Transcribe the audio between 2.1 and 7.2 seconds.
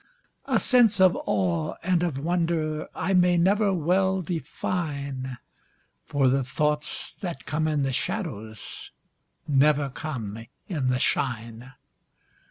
wonder I may never well define, For the thoughts